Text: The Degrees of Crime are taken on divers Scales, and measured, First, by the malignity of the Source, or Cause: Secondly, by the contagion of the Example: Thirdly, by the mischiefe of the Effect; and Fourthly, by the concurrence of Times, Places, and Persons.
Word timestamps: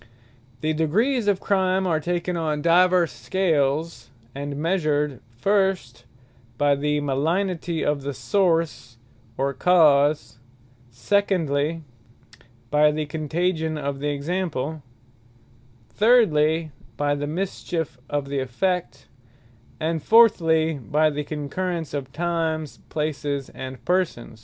The 0.61 0.73
Degrees 0.73 1.27
of 1.27 1.39
Crime 1.39 1.85
are 1.85 1.99
taken 1.99 2.35
on 2.35 2.63
divers 2.63 3.11
Scales, 3.11 4.09
and 4.33 4.55
measured, 4.57 5.21
First, 5.37 6.05
by 6.57 6.73
the 6.73 7.01
malignity 7.01 7.85
of 7.85 8.01
the 8.01 8.15
Source, 8.15 8.97
or 9.37 9.53
Cause: 9.53 10.39
Secondly, 10.89 11.83
by 12.71 12.91
the 12.91 13.05
contagion 13.05 13.77
of 13.77 13.99
the 13.99 14.09
Example: 14.09 14.81
Thirdly, 15.89 16.71
by 16.97 17.13
the 17.13 17.27
mischiefe 17.27 17.99
of 18.09 18.27
the 18.27 18.39
Effect; 18.39 19.07
and 19.79 20.01
Fourthly, 20.01 20.79
by 20.79 21.11
the 21.11 21.23
concurrence 21.23 21.93
of 21.93 22.11
Times, 22.11 22.79
Places, 22.89 23.49
and 23.49 23.85
Persons. 23.85 24.39